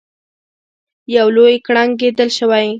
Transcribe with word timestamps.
یو 1.15 1.27
لوی 1.35 1.55
کړنګ 1.65 1.91
کیندل 1.99 2.29
شوی. 2.37 2.67